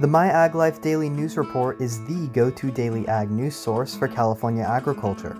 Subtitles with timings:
[0.00, 3.94] The My Ag Life Daily News Report is the go to daily ag news source
[3.94, 5.36] for California agriculture.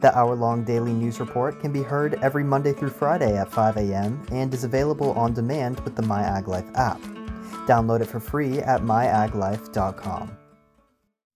[0.00, 3.76] The hour long daily news report can be heard every Monday through Friday at 5
[3.76, 4.20] a.m.
[4.32, 7.00] and is available on demand with the My Ag Life app.
[7.68, 10.36] Download it for free at myaglife.com.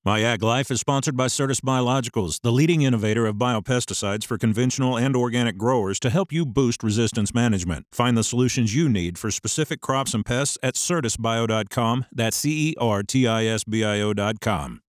[0.07, 4.97] My Ag Life is sponsored by Certis Biologicals, the leading innovator of biopesticides for conventional
[4.97, 7.87] and organic growers to help you boost resistance management.
[7.91, 12.05] Find the solutions you need for specific crops and pests at certisbio.com.
[12.13, 14.81] That's C E R T I S B I O.com.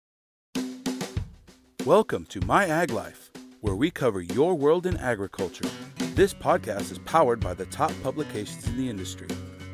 [1.84, 3.31] Welcome to My Ag Life,
[3.62, 5.68] where we cover your world in agriculture.
[6.14, 9.30] This podcast is powered by the top publications in the industry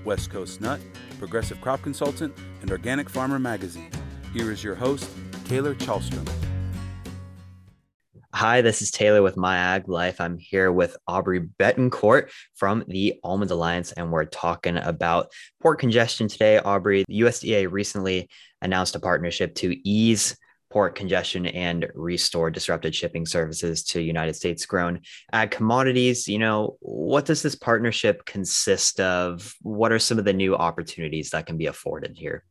[0.05, 0.79] West Coast Nut,
[1.19, 3.91] Progressive Crop Consultant, and Organic Farmer Magazine.
[4.33, 5.09] Here is your host,
[5.53, 6.27] Taylor Chalstrom.
[8.33, 10.19] Hi, this is Taylor with My Ag Life.
[10.19, 15.31] I'm here with Aubrey Bettencourt from the Almond Alliance, and we're talking about
[15.61, 16.57] port congestion today.
[16.57, 18.29] Aubrey, the USDA recently
[18.63, 20.35] announced a partnership to ease
[20.71, 25.01] port congestion and restore disrupted shipping services to United States grown
[25.33, 26.27] ag commodities.
[26.27, 29.53] You know, what does this partnership consist of?
[29.61, 32.43] What are some of the new opportunities that can be afforded here?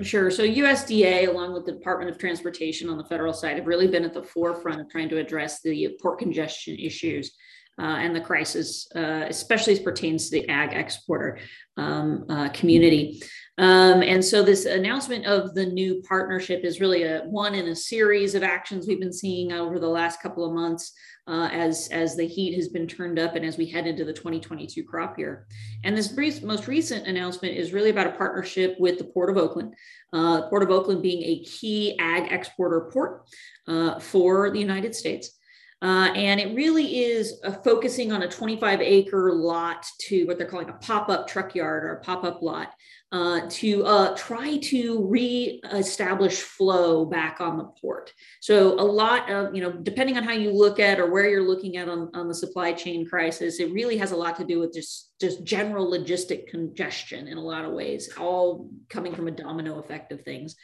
[0.00, 0.30] Sure.
[0.30, 4.04] So USDA, along with the Department of Transportation on the federal side, have really been
[4.04, 7.32] at the forefront of trying to address the port congestion issues.
[7.78, 11.38] Uh, and the crisis, uh, especially as pertains to the ag exporter
[11.76, 13.22] um, uh, community.
[13.58, 17.74] Um, and so this announcement of the new partnership is really a one in a
[17.74, 20.92] series of actions we've been seeing over the last couple of months
[21.26, 24.12] uh, as, as the heat has been turned up and as we head into the
[24.12, 25.46] 2022 crop year.
[25.82, 29.36] And this brief, most recent announcement is really about a partnership with the Port of
[29.36, 29.74] Oakland,
[30.12, 33.28] uh, Port of Oakland being a key ag exporter port
[33.66, 35.37] uh, for the United States.
[35.80, 40.68] Uh, and it really is focusing on a 25 acre lot to what they're calling
[40.68, 42.72] a pop up truck yard or a pop up lot
[43.12, 48.12] uh, to uh, try to re-establish flow back on the port.
[48.40, 51.46] So a lot of, you know, depending on how you look at or where you're
[51.46, 54.58] looking at on, on the supply chain crisis, it really has a lot to do
[54.58, 59.32] with just, just general logistic congestion in a lot of ways, all coming from a
[59.32, 60.56] domino effect of things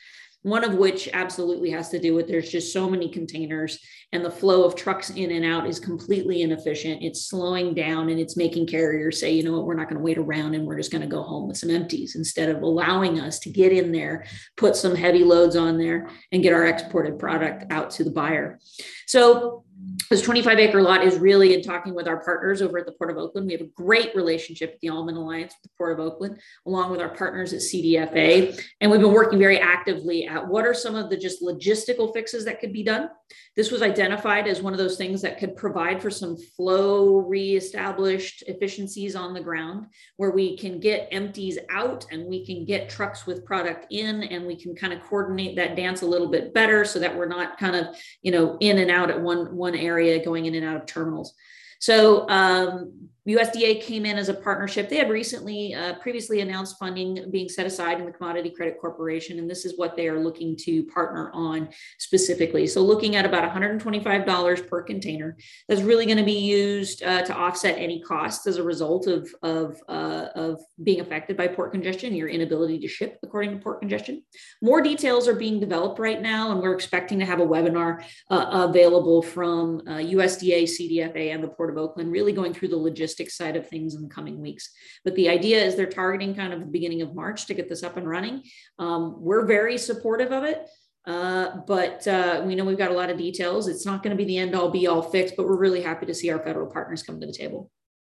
[0.45, 3.79] one of which absolutely has to do with there's just so many containers
[4.13, 7.03] and the flow of trucks in and out is completely inefficient.
[7.03, 10.05] It's slowing down and it's making carriers say, you know what, we're not going to
[10.05, 13.21] wait around and we're just going to go home with some empties instead of allowing
[13.21, 14.27] us to get in there,
[14.59, 18.61] put some heavy loads on there and get our exported product out to the buyer.
[19.07, 19.64] So
[20.11, 23.11] this 25 acre lot is really in talking with our partners over at the Port
[23.11, 23.47] of Oakland.
[23.47, 26.91] We have a great relationship with the Almond Alliance with the Port of Oakland, along
[26.91, 28.61] with our partners at CDFA.
[28.81, 32.45] And we've been working very actively at what are some of the just logistical fixes
[32.45, 33.09] that could be done.
[33.57, 38.45] This was identified as one of those things that could provide for some flow reestablished
[38.47, 43.27] efficiencies on the ground where we can get empties out and we can get trucks
[43.27, 46.85] with product in and we can kind of coordinate that dance a little bit better
[46.85, 50.04] so that we're not kind of, you know, in and out at one, one area
[50.25, 51.35] going in and out of terminals.
[51.81, 54.91] So um, USDA came in as a partnership.
[54.91, 59.39] They had recently, uh, previously announced funding being set aside in the Commodity Credit Corporation,
[59.39, 62.67] and this is what they are looking to partner on specifically.
[62.67, 67.35] So, looking at about $125 per container, that's really going to be used uh, to
[67.35, 72.15] offset any costs as a result of of, uh, of being affected by port congestion,
[72.15, 74.23] your inability to ship according to port congestion.
[74.61, 78.67] More details are being developed right now, and we're expecting to have a webinar uh,
[78.69, 83.14] available from USDA, uh, CDFA, and the Port of Oakland, really going through the logistics
[83.31, 84.71] side of things in the coming weeks.
[85.05, 87.83] But the idea is they're targeting kind of the beginning of March to get this
[87.83, 88.43] up and running.
[88.79, 90.69] Um, we're very supportive of it.
[91.07, 93.69] Uh, but uh, we know we've got a lot of details.
[93.69, 96.07] It's not going to be the end all be all fix, but we're really happy
[96.07, 97.71] to see our federal partners come to the table.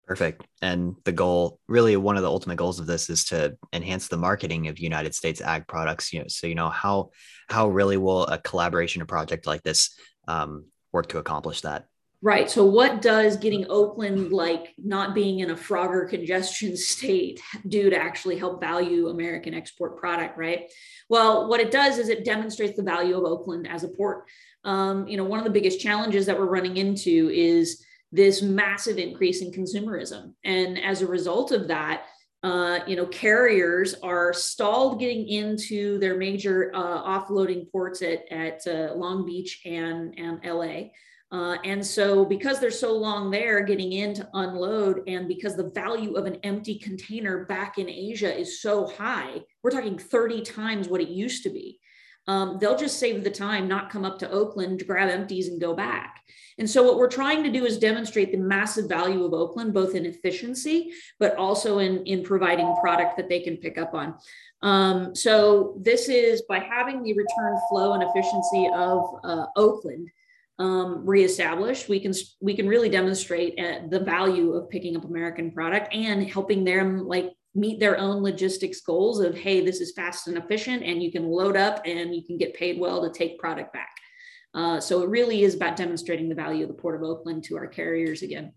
[0.08, 0.44] Perfect.
[0.64, 4.18] And the goal, really, one of the ultimate goals of this is to enhance the
[4.18, 6.12] marketing of United States ag products.
[6.12, 7.12] You know, so you know how
[7.48, 9.96] how really will a collaboration, a project like this,
[10.28, 11.86] um, work to accomplish that?
[12.22, 12.50] Right.
[12.50, 17.96] So, what does getting Oakland like not being in a Frogger congestion state do to
[17.96, 20.38] actually help value American export product?
[20.38, 20.70] Right.
[21.08, 24.26] Well, what it does is it demonstrates the value of Oakland as a port.
[24.66, 28.98] Um, you know, one of the biggest challenges that we're running into is this massive
[28.98, 32.04] increase in consumerism, and as a result of that,
[32.44, 38.68] uh, you know, carriers are stalled getting into their major uh, offloading ports at at
[38.68, 40.90] uh, Long Beach and and LA.
[41.32, 45.70] Uh, and so, because they're so long there getting in to unload, and because the
[45.76, 50.88] value of an empty container back in Asia is so high, we're talking 30 times
[50.88, 51.80] what it used to be.
[52.28, 55.60] um, they'll just save the time, not come up to Oakland to grab empties and
[55.60, 56.22] go back.
[56.60, 59.96] And so, what we're trying to do is demonstrate the massive value of Oakland, both
[59.96, 64.16] in efficiency, but also in, in providing product that they can pick up on.
[64.62, 70.10] Um, so, this is by having the return flow and efficiency of uh, Oakland
[70.60, 75.52] um, reestablished, we can we can really demonstrate uh, the value of picking up American
[75.52, 80.28] product and helping them like meet their own logistics goals of hey, this is fast
[80.28, 83.40] and efficient, and you can load up and you can get paid well to take
[83.40, 83.90] product back.
[84.54, 87.56] Uh, so it really is about demonstrating the value of the Port of Oakland to
[87.56, 88.52] our carriers again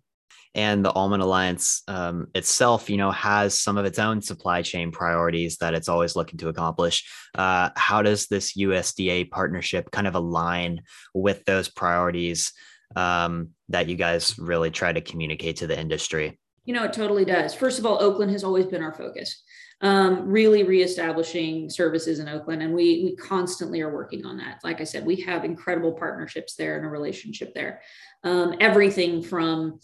[0.54, 4.92] and the Almond Alliance um, itself, you know, has some of its own supply chain
[4.92, 7.08] priorities that it's always looking to accomplish.
[7.34, 10.82] Uh, how does this USDA partnership kind of align
[11.14, 12.52] with those priorities
[12.96, 16.38] um, that you guys really try to communicate to the industry?
[16.64, 17.54] You know, it totally does.
[17.54, 19.42] First of all, Oakland has always been our focus.
[19.80, 24.60] Um, really reestablishing services in Oakland, and we we constantly are working on that.
[24.62, 27.80] Like I said, we have incredible partnerships there and a relationship there.
[28.22, 29.80] Um, everything from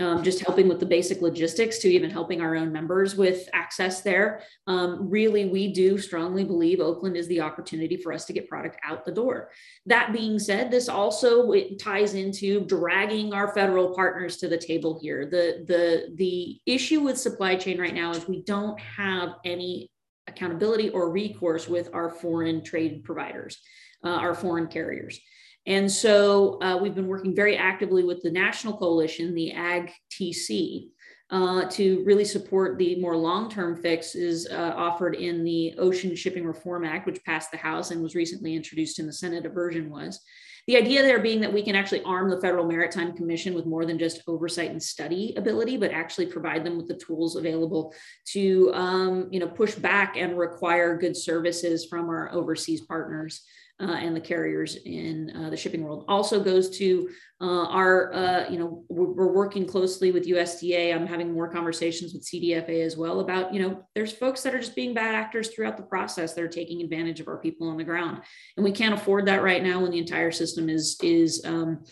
[0.00, 4.00] um, just helping with the basic logistics to even helping our own members with access
[4.00, 4.42] there.
[4.66, 8.78] Um, really, we do strongly believe Oakland is the opportunity for us to get product
[8.82, 9.50] out the door.
[9.86, 15.26] That being said, this also ties into dragging our federal partners to the table here.
[15.26, 19.90] The, the, the issue with supply chain right now is we don't have any
[20.26, 23.58] accountability or recourse with our foreign trade providers,
[24.04, 25.20] uh, our foreign carriers.
[25.66, 30.88] And so uh, we've been working very actively with the national coalition, the AgTC,
[31.30, 36.84] uh, to really support the more long-term fixes uh, offered in the Ocean Shipping Reform
[36.84, 39.46] Act, which passed the House and was recently introduced in the Senate.
[39.46, 40.20] A version was
[40.66, 43.86] the idea there being that we can actually arm the Federal Maritime Commission with more
[43.86, 47.94] than just oversight and study ability, but actually provide them with the tools available
[48.26, 53.42] to, um, you know, push back and require good services from our overseas partners
[53.80, 56.04] uh, and the carriers in uh, the shipping world.
[56.08, 57.08] Also goes to
[57.40, 60.94] uh, our, uh, you know, we're, we're, working closely with USDA.
[60.94, 64.58] I'm having more conversations with CDFA as well about, you know, there's folks that are
[64.58, 67.78] just being bad actors throughout the process that are taking advantage of our people on
[67.78, 68.20] the ground,
[68.56, 71.82] and we can't afford that right now when the entire system is is um,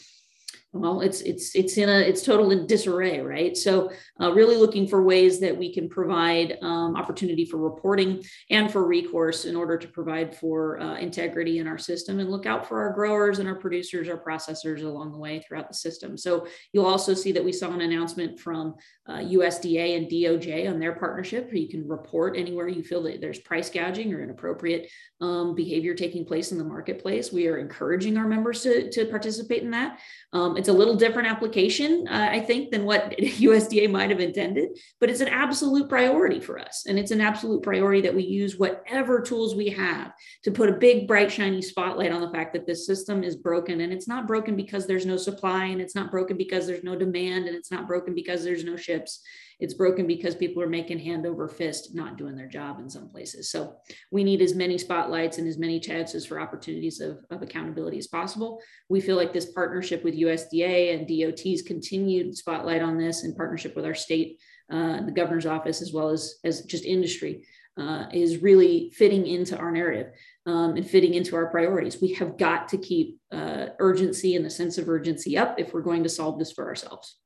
[0.80, 3.56] well it's it's it's in a it's total in disarray right?
[3.56, 3.90] So
[4.20, 8.86] uh, really looking for ways that we can provide um, opportunity for reporting and for
[8.86, 12.80] recourse in order to provide for uh, integrity in our system and look out for
[12.80, 16.16] our growers and our producers our processors along the way throughout the system.
[16.16, 18.74] So you'll also see that we saw an announcement from
[19.08, 21.50] uh, usda and doj on their partnership.
[21.52, 24.90] You can report anywhere you feel that there's price gouging or inappropriate
[25.20, 27.32] um, behavior taking place in the marketplace.
[27.32, 29.98] We are encouraging our members to, to participate in that.
[30.32, 34.78] Um, it's a little different application, uh, I think, than what USDA might have intended,
[35.00, 36.84] but it's an absolute priority for us.
[36.86, 40.12] And it's an absolute priority that we use whatever tools we have
[40.44, 43.80] to put a big, bright, shiny spotlight on the fact that this system is broken.
[43.80, 46.94] And it's not broken because there's no supply, and it's not broken because there's no
[46.94, 49.22] demand, and it's not broken because there's no ships
[49.60, 53.08] it's broken because people are making hand over fist, not doing their job in some
[53.08, 53.50] places.
[53.50, 53.76] So
[54.12, 58.06] we need as many spotlights and as many chances for opportunities of, of accountability as
[58.06, 58.60] possible.
[58.88, 63.74] We feel like this partnership with USDA and DOT's continued spotlight on this in partnership
[63.74, 64.38] with our state,
[64.70, 67.44] uh, the governor's office, as well as, as just industry.
[67.76, 70.08] Uh, is really fitting into our narrative
[70.46, 72.02] um, and fitting into our priorities.
[72.02, 75.82] We have got to keep uh, urgency and the sense of urgency up if we're
[75.82, 77.18] going to solve this for ourselves.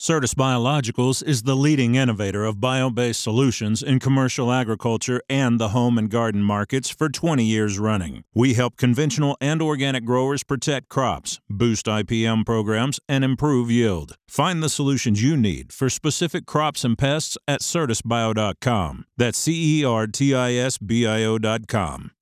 [0.00, 5.70] Certis Biologicals is the leading innovator of bio based solutions in commercial agriculture and the
[5.70, 8.22] home and garden markets for 20 years running.
[8.32, 14.14] We help conventional and organic growers protect crops, boost IPM programs, and improve yield.
[14.28, 19.04] Find the solutions you need for specific crops and pests at certisbio.com.
[19.16, 22.12] That's C E R T I S B I O.com.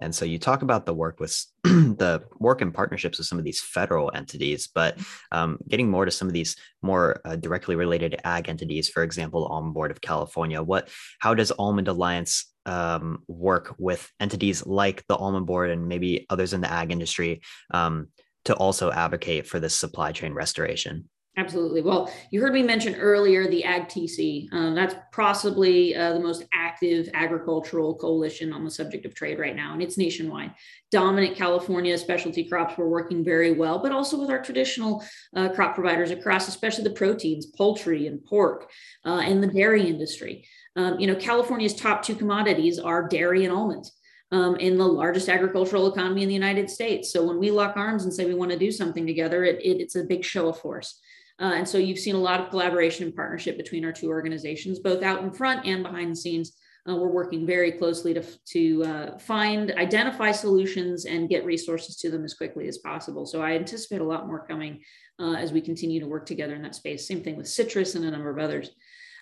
[0.00, 3.44] And so you talk about the work with the work in partnerships with some of
[3.44, 4.98] these federal entities, but
[5.32, 9.46] um, getting more to some of these more uh, directly related ag entities, for example,
[9.46, 10.62] Almond Board of California.
[10.62, 10.88] What,
[11.18, 16.52] how does Almond Alliance um, work with entities like the Almond Board and maybe others
[16.52, 17.40] in the ag industry
[17.72, 18.08] um,
[18.44, 21.08] to also advocate for this supply chain restoration?
[21.38, 21.82] Absolutely.
[21.82, 24.52] Well, you heard me mention earlier the AgTC.
[24.52, 29.54] Um, that's possibly uh, the most active agricultural coalition on the subject of trade right
[29.54, 30.52] now, and it's nationwide.
[30.90, 35.04] Dominant California specialty crops were working very well, but also with our traditional
[35.36, 38.68] uh, crop providers across, especially the proteins, poultry and pork,
[39.06, 40.44] uh, and the dairy industry.
[40.74, 43.92] Um, you know, California's top two commodities are dairy and almonds.
[44.30, 47.10] Um, in the largest agricultural economy in the United States.
[47.10, 49.80] So when we lock arms and say we want to do something together, it, it,
[49.80, 51.00] it's a big show of force.
[51.40, 54.80] Uh, and so you've seen a lot of collaboration and partnership between our two organizations,
[54.80, 56.52] both out in front and behind the scenes
[56.88, 62.10] uh, we're working very closely to, to uh, find, identify solutions and get resources to
[62.10, 63.26] them as quickly as possible.
[63.26, 64.80] So I anticipate a lot more coming
[65.18, 67.06] uh, as we continue to work together in that space.
[67.06, 68.70] Same thing with citrus and a number of others.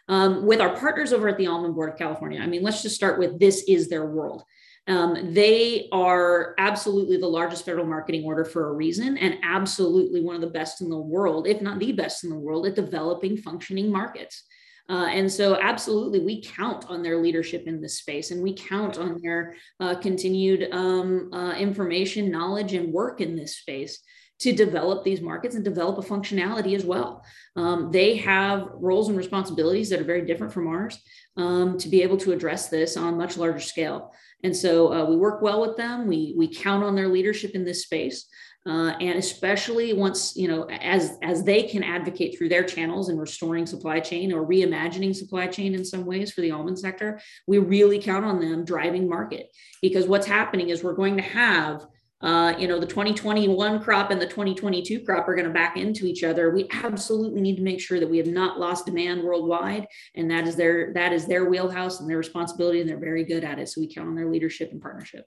[0.08, 2.94] Um, with our partners over at the Almond Board of California, I mean, let's just
[2.94, 4.44] start with this is their world.
[4.88, 10.36] Um, they are absolutely the largest federal marketing order for a reason, and absolutely one
[10.36, 13.36] of the best in the world, if not the best in the world, at developing
[13.36, 14.44] functioning markets.
[14.88, 18.96] Uh, and so, absolutely, we count on their leadership in this space, and we count
[18.98, 24.00] on their uh, continued um, uh, information, knowledge, and work in this space
[24.38, 27.24] to develop these markets and develop a functionality as well.
[27.56, 30.98] Um, they have roles and responsibilities that are very different from ours
[31.36, 34.12] um, to be able to address this on much larger scale.
[34.42, 36.06] And so uh, we work well with them.
[36.06, 38.26] We, we count on their leadership in this space.
[38.66, 43.16] Uh, and especially once you know as as they can advocate through their channels in
[43.16, 47.58] restoring supply chain or reimagining supply chain in some ways for the almond sector we
[47.58, 49.46] really count on them driving market
[49.82, 51.86] because what's happening is we're going to have
[52.22, 56.06] uh, you know the 2021 crop and the 2022 crop are going to back into
[56.06, 59.86] each other we absolutely need to make sure that we have not lost demand worldwide
[60.14, 63.44] and that is their that is their wheelhouse and their responsibility and they're very good
[63.44, 65.24] at it so we count on their leadership and partnership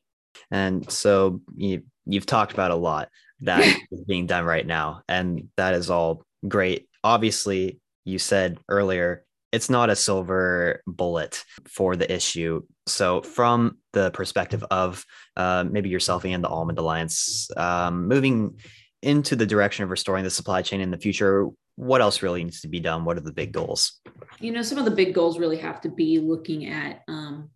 [0.52, 3.10] and so you, you've talked about a lot
[3.42, 5.02] that is being done right now.
[5.08, 6.88] And that is all great.
[7.04, 12.62] Obviously, you said earlier, it's not a silver bullet for the issue.
[12.88, 18.60] So, from the perspective of uh, maybe yourself and the Almond Alliance, um, moving
[19.02, 22.62] into the direction of restoring the supply chain in the future, what else really needs
[22.62, 23.06] to be done?
[23.06, 24.02] What are the big goals?
[24.40, 27.50] You know, some of the big goals really have to be looking at um,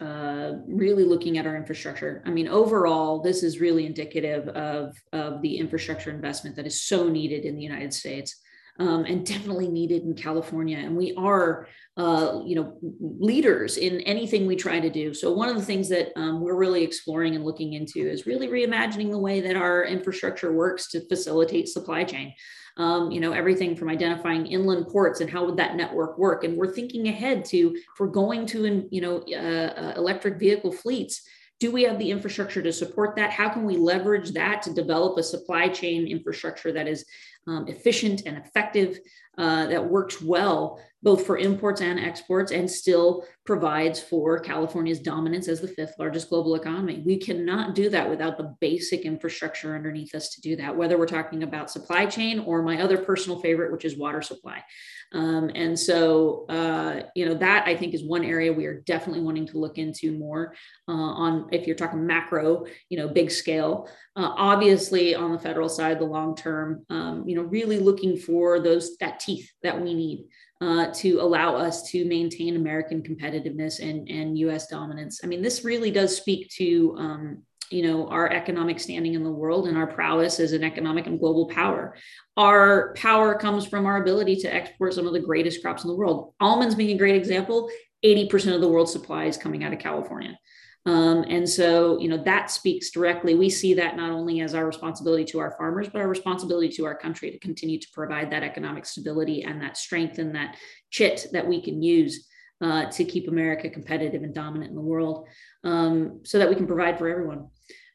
[0.00, 2.22] uh, really looking at our infrastructure.
[2.26, 7.08] I mean, overall, this is really indicative of, of the infrastructure investment that is so
[7.08, 8.40] needed in the United States.
[8.76, 10.78] Um, and definitely needed in California.
[10.78, 15.14] And we are, uh, you know, leaders in anything we try to do.
[15.14, 18.48] So one of the things that um, we're really exploring and looking into is really
[18.48, 22.34] reimagining the way that our infrastructure works to facilitate supply chain
[22.76, 26.44] um, you know, everything from identifying inland ports and how would that network work.
[26.44, 31.22] And we're thinking ahead to, we're going to, you know, uh, uh, electric vehicle fleets,
[31.60, 33.30] do we have the infrastructure to support that?
[33.30, 37.04] How can we leverage that to develop a supply chain infrastructure that is
[37.46, 38.98] um, efficient and effective,
[39.38, 45.48] uh, that works well both for imports and exports, and still provides for California's dominance
[45.48, 47.02] as the fifth largest global economy.
[47.04, 51.04] We cannot do that without the basic infrastructure underneath us to do that, whether we're
[51.04, 54.64] talking about supply chain or my other personal favorite, which is water supply.
[55.12, 59.22] Um, and so, uh, you know, that I think is one area we are definitely
[59.22, 60.54] wanting to look into more
[60.88, 63.90] uh, on if you're talking macro, you know, big scale.
[64.16, 68.58] Uh, obviously, on the federal side, the long term, um, you know, really looking for
[68.58, 70.26] those that teeth that we need
[70.60, 74.68] uh, to allow us to maintain American competitiveness and, and U.S.
[74.68, 75.20] dominance.
[75.22, 79.30] I mean, this really does speak to um, you know our economic standing in the
[79.30, 81.96] world and our prowess as an economic and global power.
[82.36, 85.96] Our power comes from our ability to export some of the greatest crops in the
[85.96, 86.34] world.
[86.40, 87.70] Almonds being a great example.
[88.04, 90.38] 80% of the world's supply is coming out of California.
[90.86, 93.34] Um, and so, you know, that speaks directly.
[93.34, 96.84] We see that not only as our responsibility to our farmers, but our responsibility to
[96.84, 100.56] our country to continue to provide that economic stability and that strength and that
[100.90, 102.28] chit that we can use
[102.60, 105.26] uh, to keep America competitive and dominant in the world
[105.64, 107.48] um, so that we can provide for everyone.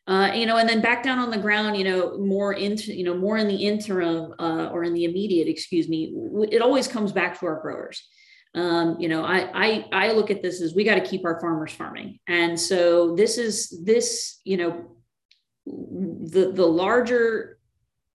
[0.07, 3.03] Uh, you know, and then back down on the ground, you know, more into, you
[3.03, 6.11] know, more in the interim uh, or in the immediate, excuse me,
[6.51, 8.07] it always comes back to our growers
[8.55, 11.39] um, you know I, I i look at this as we got to keep our
[11.39, 14.95] farmers farming and so this is this you know
[15.65, 17.59] the the larger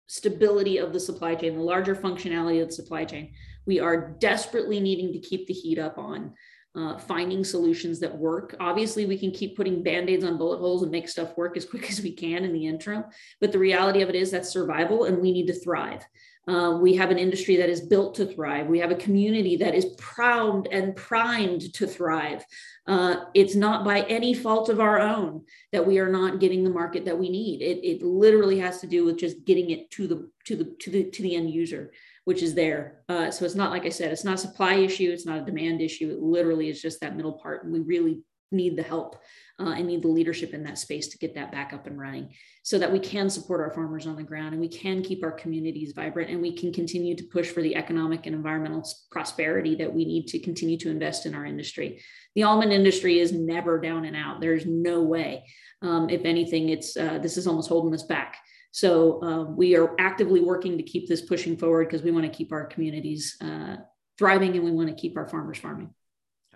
[0.07, 3.33] stability of the supply chain the larger functionality of the supply chain
[3.67, 6.35] we are desperately needing to keep the heat up on
[6.76, 8.57] uh, finding solutions that work.
[8.59, 11.64] Obviously, we can keep putting band aids on bullet holes and make stuff work as
[11.71, 13.05] quick as we can in the interim.
[13.41, 16.05] But the reality of it is that's survival and we need to thrive.
[16.46, 18.66] Uh, we have an industry that is built to thrive.
[18.66, 22.44] We have a community that is proud and primed to thrive.
[22.86, 26.70] Uh, it's not by any fault of our own that we are not getting the
[26.70, 27.62] market that we need.
[27.62, 30.90] It, it literally has to do with just getting it to the to the to
[30.90, 31.92] the to the end user,
[32.24, 33.02] which is there.
[33.08, 35.10] Uh, so it's not like I said, it's not a supply issue.
[35.10, 36.10] It's not a demand issue.
[36.10, 38.20] It literally is just that middle part, and we really
[38.52, 39.16] need the help
[39.61, 42.28] uh, and need the leadership in that space to get that back up and running
[42.64, 45.30] so that we can support our farmers on the ground and we can keep our
[45.30, 49.92] communities vibrant and we can continue to push for the economic and environmental prosperity that
[49.92, 52.00] we need to continue to invest in our industry.
[52.34, 54.40] The almond industry is never down and out.
[54.40, 55.44] There's no way.
[55.82, 58.38] Um, if anything, it's uh, this is almost holding us back.
[58.73, 62.37] So uh, we are actively working to keep this pushing forward because we want to
[62.37, 63.76] keep our communities uh,
[64.18, 65.94] thriving and we want to keep our farmers farming.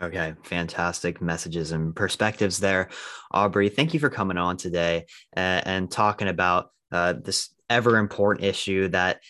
[0.00, 2.88] Okay, fantastic messages and perspectives there.
[3.32, 8.44] Aubrey, thank you for coming on today and, and talking about uh, this ever important
[8.44, 9.20] issue that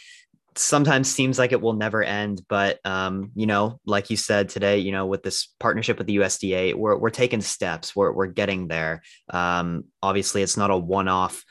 [0.55, 4.79] sometimes seems like it will never end but um, you know like you said today
[4.79, 8.67] you know with this partnership with the usda we're, we're taking steps we're, we're getting
[8.67, 11.45] there um, obviously it's not a one-off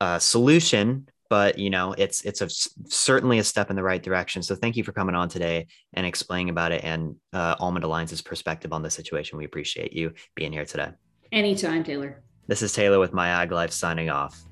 [0.00, 2.48] uh, solution but you know it's it's a
[2.90, 4.42] certainly a step in the right direction.
[4.42, 8.20] So thank you for coming on today and explaining about it and uh, almond alliance's
[8.20, 9.38] perspective on the situation.
[9.38, 10.90] We appreciate you being here today.
[11.32, 12.22] Anytime taylor.
[12.48, 14.42] This is taylor with my ag life signing off.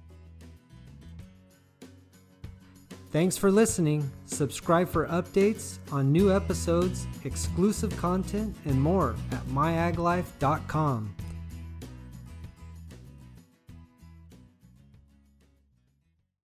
[3.12, 4.10] Thanks for listening.
[4.24, 11.14] Subscribe for updates on new episodes, exclusive content, and more at myaglife.com.